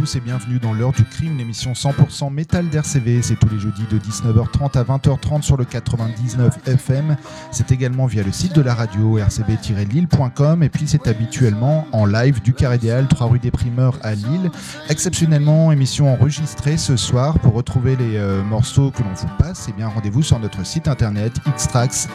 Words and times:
tous 0.00 0.16
et 0.16 0.20
bienvenue 0.20 0.58
dans 0.58 0.72
l'heure 0.72 0.92
du 0.92 1.04
crime, 1.04 1.36
l'émission 1.36 1.72
100% 1.72 2.32
métal 2.32 2.70
d'RCV. 2.70 3.20
C'est 3.20 3.38
tous 3.38 3.50
les 3.50 3.58
jeudis 3.58 3.84
de 3.90 3.98
19h30 3.98 4.78
à 4.78 4.82
20h30 4.82 5.42
sur 5.42 5.58
le 5.58 5.66
99 5.66 6.58
FM. 6.66 7.18
C'est 7.50 7.70
également 7.70 8.06
via 8.06 8.22
le 8.22 8.32
site 8.32 8.54
de 8.54 8.62
la 8.62 8.72
radio 8.72 9.18
rcb-lille.com 9.18 10.62
et 10.62 10.70
puis 10.70 10.84
c'est 10.86 11.06
habituellement 11.06 11.86
en 11.92 12.06
live 12.06 12.40
du 12.40 12.54
Carré 12.54 12.76
Idéal, 12.76 13.08
3 13.08 13.26
rue 13.26 13.40
des 13.40 13.50
Primeurs 13.50 13.98
à 14.02 14.14
Lille. 14.14 14.50
Exceptionnellement, 14.88 15.70
émission 15.70 16.10
enregistrée 16.10 16.78
ce 16.78 16.96
soir 16.96 17.38
pour 17.38 17.52
retrouver 17.52 17.96
les 17.96 18.16
euh, 18.16 18.42
morceaux 18.42 18.90
que 18.90 19.02
l'on 19.02 19.12
vous 19.12 19.28
passe. 19.38 19.68
Et 19.68 19.72
eh 19.74 19.76
bien 19.76 19.88
rendez-vous 19.88 20.22
sur 20.22 20.38
notre 20.38 20.64
site 20.64 20.88
internet 20.88 21.34
xtrax, 21.46 22.08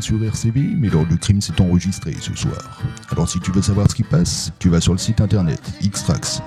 sur 0.00 0.22
RCV, 0.22 0.60
mais 0.76 0.88
l'heure 0.88 1.06
du 1.06 1.18
crime 1.18 1.40
s'est 1.40 1.60
enregistré 1.60 2.14
ce 2.20 2.34
soir. 2.34 2.82
Alors 3.10 3.28
si 3.28 3.40
tu 3.40 3.50
veux 3.52 3.62
savoir 3.62 3.90
ce 3.90 3.94
qui 3.94 4.04
passe, 4.04 4.52
tu 4.58 4.68
vas 4.68 4.80
sur 4.80 4.92
le 4.92 4.98
site 4.98 5.20
internet 5.20 5.60
xtrax, 5.82 6.42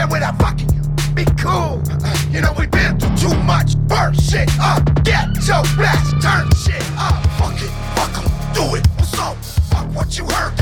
Make 0.00 0.08
me 0.08 0.12
without 0.14 0.38
fucking 0.38 0.70
you. 0.72 0.82
Be 1.14 1.24
cool. 1.36 1.82
Uh, 1.90 2.16
you 2.30 2.40
know 2.40 2.54
we've 2.58 2.70
been 2.70 2.98
through 2.98 3.14
too 3.16 3.36
much. 3.42 3.76
Burn 3.86 4.14
shit 4.14 4.48
up. 4.58 4.82
Get 5.04 5.36
so 5.42 5.60
blast. 5.76 6.12
Turn 6.22 6.48
shit 6.56 6.82
up. 6.96 7.22
Fuck 7.36 7.60
it. 7.60 7.68
Fuck 7.94 8.16
'em. 8.16 8.54
Do 8.54 8.76
it. 8.76 8.86
What's 8.96 9.18
up? 9.18 9.36
Fuck 9.68 9.94
what 9.94 10.16
you 10.16 10.24
heard. 10.24 10.59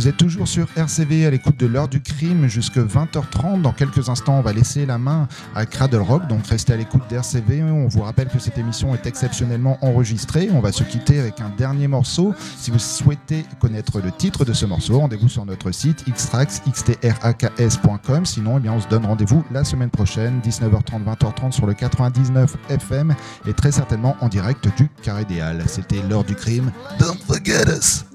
Vous 0.00 0.08
êtes 0.08 0.16
toujours 0.16 0.48
sur 0.48 0.66
RCV 0.78 1.26
à 1.26 1.30
l'écoute 1.30 1.58
de 1.58 1.66
l'heure 1.66 1.86
du 1.86 2.00
crime 2.00 2.48
jusque 2.48 2.78
20h30. 2.78 3.60
Dans 3.60 3.74
quelques 3.74 4.08
instants, 4.08 4.38
on 4.38 4.40
va 4.40 4.54
laisser 4.54 4.86
la 4.86 4.96
main 4.96 5.28
à 5.54 5.66
Cradle 5.66 5.98
Rock, 6.00 6.26
donc 6.26 6.46
restez 6.46 6.72
à 6.72 6.76
l'écoute 6.76 7.02
d'RCV. 7.10 7.62
On 7.64 7.86
vous 7.86 8.00
rappelle 8.00 8.28
que 8.28 8.38
cette 8.38 8.56
émission 8.56 8.94
est 8.94 9.04
exceptionnellement 9.04 9.76
enregistrée. 9.84 10.48
On 10.54 10.60
va 10.60 10.72
se 10.72 10.84
quitter 10.84 11.20
avec 11.20 11.42
un 11.42 11.50
dernier 11.50 11.86
morceau. 11.86 12.34
Si 12.56 12.70
vous 12.70 12.78
souhaitez 12.78 13.44
connaître 13.60 14.00
le 14.00 14.10
titre 14.10 14.46
de 14.46 14.54
ce 14.54 14.64
morceau, 14.64 15.00
rendez-vous 15.00 15.28
sur 15.28 15.44
notre 15.44 15.70
site 15.70 16.02
xtrax, 16.08 16.62
xtraks.com. 16.66 18.24
Sinon, 18.24 18.58
eh 18.64 18.70
on 18.70 18.80
se 18.80 18.88
donne 18.88 19.04
rendez-vous 19.04 19.44
la 19.52 19.64
semaine 19.64 19.90
prochaine, 19.90 20.40
19h30, 20.42 21.04
20h30 21.04 21.52
sur 21.52 21.66
le 21.66 21.74
99 21.74 22.56
FM 22.70 23.14
et 23.46 23.52
très 23.52 23.72
certainement 23.72 24.16
en 24.22 24.28
direct 24.28 24.66
du 24.78 24.88
Carré 25.02 25.26
des 25.26 25.42
Halles. 25.42 25.64
C'était 25.66 26.00
l'heure 26.08 26.24
du 26.24 26.36
crime. 26.36 26.72
Don't 26.98 27.18
forget 27.26 27.68
us. 27.68 28.06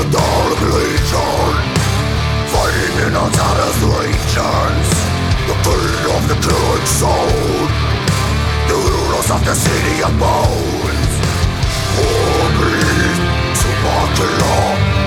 Monsters 0.00 0.06
of 0.06 0.12
the 0.12 0.18
dark 0.18 0.60
legion. 0.60 1.54
Fighting 2.48 3.06
in 3.06 3.14
our 3.14 3.30
tallest 3.30 3.82
regions. 3.82 4.88
The 5.46 5.54
king 5.64 6.16
of 6.16 6.28
the 6.28 6.36
killing 6.46 6.86
soul 6.86 7.68
The 8.68 8.76
heroes 8.76 9.30
of 9.30 9.44
the 9.44 9.54
city 9.54 10.02
of 10.02 10.18
bones. 10.18 11.14
For 11.96 12.48
me, 12.58 12.76
to 13.54 13.68
mark 13.82 14.99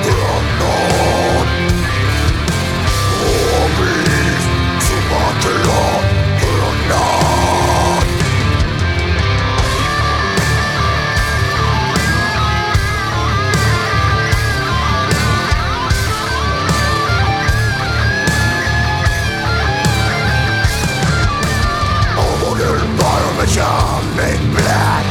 black 24.54 25.04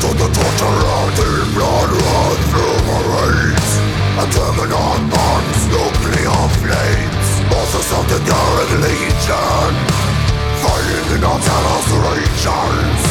to 0.00 0.08
the 0.16 0.28
torture 0.32 0.80
of 0.96 1.08
the 1.18 1.30
blood 1.52 1.90
run 1.92 2.36
through 2.48 2.78
my 2.88 3.00
veins 3.12 3.70
A 4.16 4.24
nuclear 5.68 6.42
flames 6.56 7.28
of 7.98 8.04
the 8.08 8.20
Legion 8.80 9.72
Fighting 10.62 11.08
in 11.16 11.24
our 11.24 11.40
Talos 11.46 11.88
regions 12.08 13.02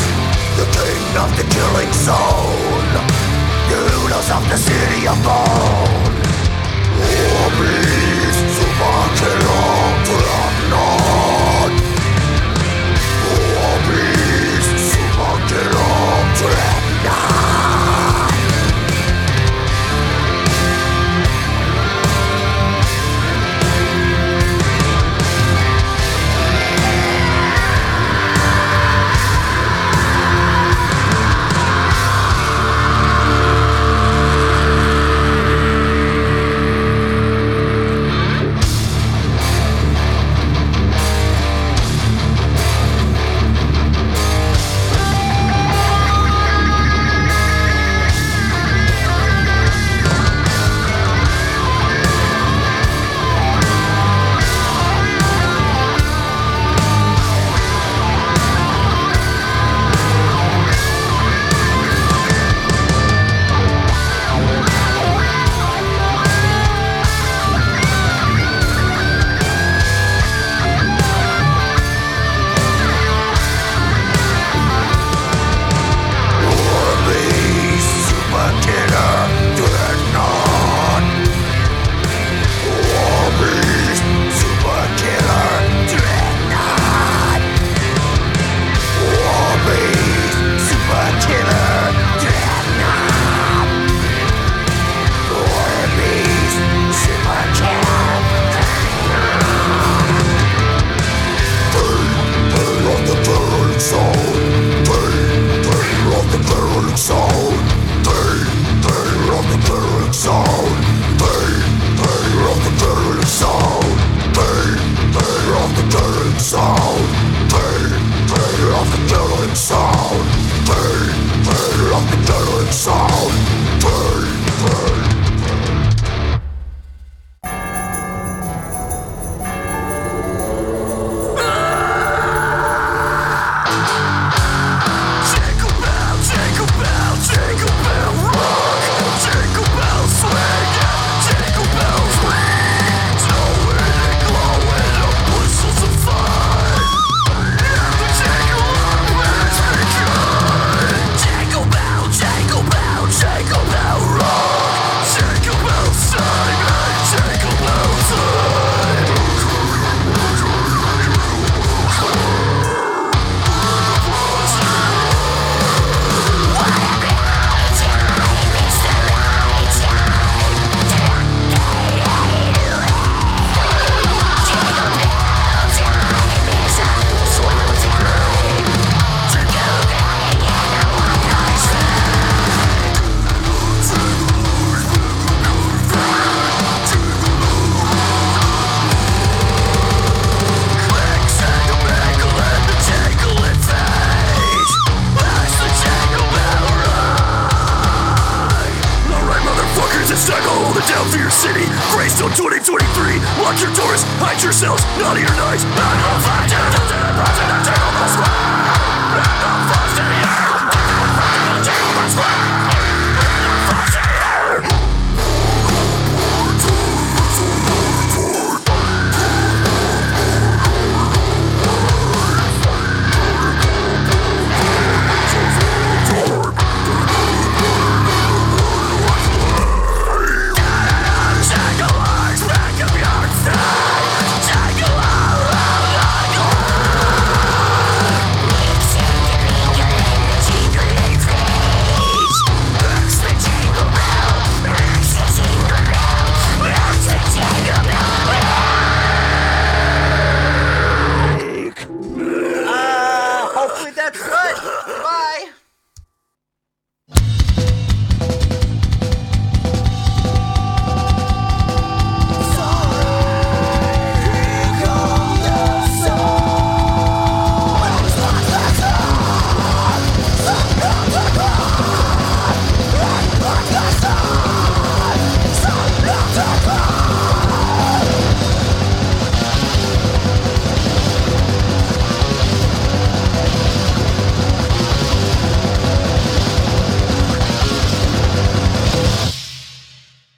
The 0.57 0.67
king 0.73 1.05
of 1.23 1.29
the 1.37 1.45
killing 1.53 1.93
zone 1.93 2.93
The 3.69 3.77
rulers 3.85 4.29
of 4.33 4.43
the 4.49 4.57
city 4.57 5.01
of 5.05 5.17
bone 5.21 6.15
War 6.97 7.49
beast, 7.59 8.41
super 8.57 9.01
killer 9.19 9.58